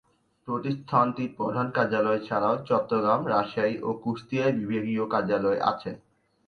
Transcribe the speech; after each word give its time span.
প্রতিষ্ঠানটির 0.47 1.31
প্রধান 1.37 1.67
কার্যালয় 1.71 2.21
ছাড়াও 2.27 2.55
চট্টগ্রাম, 2.67 3.21
রাজশাহী 3.27 3.75
ও 3.81 3.89
কুষ্টিয়ায় 4.03 4.53
বিভাগীয় 4.59 5.05
কার্যালয় 5.07 5.59
আছে। 5.71 5.91